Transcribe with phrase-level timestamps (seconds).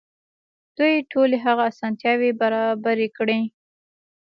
[0.77, 3.41] دوی ټولې هغه اسانتياوې برابرې کړې.